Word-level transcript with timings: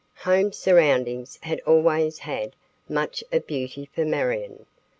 Home 0.23 0.51
surroundings 0.51 1.37
had 1.43 1.59
always 1.59 2.17
had 2.17 2.55
much 2.89 3.23
of 3.31 3.45
beauty 3.45 3.87
for 3.93 4.03
Marion. 4.03 4.65